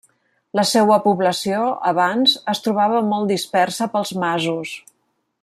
[0.59, 4.75] La seua població, abans, es trobava molt dispersa pels masos.